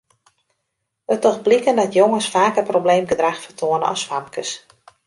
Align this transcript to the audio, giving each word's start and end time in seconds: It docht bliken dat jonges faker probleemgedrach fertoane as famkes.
It 1.13 1.21
docht 1.21 1.43
bliken 1.47 1.75
dat 1.75 1.93
jonges 1.97 2.27
faker 2.35 2.63
probleemgedrach 2.69 3.39
fertoane 3.45 3.85
as 3.91 4.01
famkes. 4.09 4.51